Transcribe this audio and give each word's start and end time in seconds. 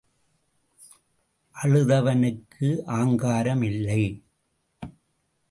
அழுதவனுக்கு 1.55 2.83
ஆங்காரம் 2.85 3.61
இல்லை. 3.61 4.03